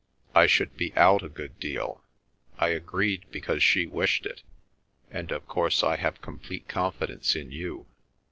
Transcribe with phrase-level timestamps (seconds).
[0.33, 2.03] I should be out a good deal.
[2.57, 4.41] I agreed because she wished it.
[5.11, 7.85] And of course I have complete confidence in you.